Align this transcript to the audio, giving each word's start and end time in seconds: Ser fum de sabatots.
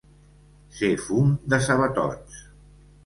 Ser 0.77 0.89
fum 1.03 1.29
de 1.55 1.59
sabatots. 1.67 2.41